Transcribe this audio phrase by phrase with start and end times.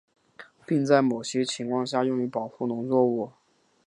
[0.65, 3.33] 并在某些情况下用于保护农作物。